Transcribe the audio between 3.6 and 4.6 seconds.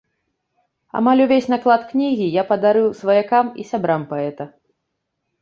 і сябрам паэта.